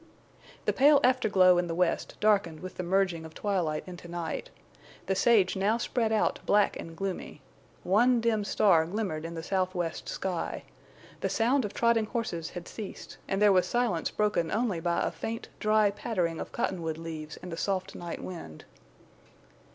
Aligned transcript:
The 0.65 0.73
pale 0.73 0.99
afterglow 1.03 1.59
in 1.59 1.67
the 1.67 1.75
west 1.75 2.15
darkened 2.19 2.59
with 2.61 2.77
the 2.77 2.81
merging 2.81 3.23
of 3.23 3.35
twilight 3.35 3.83
into 3.85 4.07
night. 4.07 4.49
The 5.05 5.13
sage 5.13 5.55
now 5.55 5.77
spread 5.77 6.11
out 6.11 6.39
black 6.43 6.75
and 6.75 6.97
gloomy. 6.97 7.39
One 7.83 8.19
dim 8.19 8.43
star 8.43 8.87
glimmered 8.87 9.25
in 9.25 9.35
the 9.35 9.43
southwest 9.43 10.09
sky. 10.09 10.63
The 11.19 11.29
sound 11.29 11.65
of 11.65 11.75
trotting 11.75 12.05
horses 12.07 12.49
had 12.49 12.67
ceased, 12.67 13.17
and 13.27 13.39
there 13.39 13.53
was 13.53 13.67
silence 13.67 14.09
broken 14.09 14.49
only 14.49 14.79
by 14.79 15.03
a 15.03 15.11
faint, 15.11 15.49
dry 15.59 15.91
pattering 15.91 16.39
of 16.39 16.51
cottonwood 16.51 16.97
leaves 16.97 17.37
in 17.37 17.49
the 17.51 17.55
soft 17.55 17.93
night 17.93 18.23
wind. 18.23 18.65